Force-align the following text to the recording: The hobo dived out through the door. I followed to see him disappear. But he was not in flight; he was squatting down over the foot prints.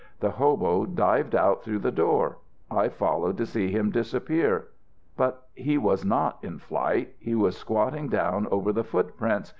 The 0.19 0.31
hobo 0.31 0.87
dived 0.87 1.35
out 1.35 1.61
through 1.63 1.77
the 1.77 1.91
door. 1.91 2.39
I 2.71 2.89
followed 2.89 3.37
to 3.37 3.45
see 3.45 3.67
him 3.71 3.91
disappear. 3.91 4.69
But 5.15 5.45
he 5.53 5.77
was 5.77 6.03
not 6.03 6.39
in 6.41 6.57
flight; 6.57 7.13
he 7.19 7.35
was 7.35 7.55
squatting 7.55 8.09
down 8.09 8.47
over 8.49 8.73
the 8.73 8.83
foot 8.83 9.15
prints. 9.15 9.49